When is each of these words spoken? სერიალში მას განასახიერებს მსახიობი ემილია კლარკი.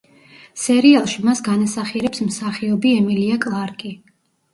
სერიალში 0.59 1.19
მას 1.27 1.41
განასახიერებს 1.47 2.21
მსახიობი 2.29 2.95
ემილია 3.01 3.37
კლარკი. 3.45 3.93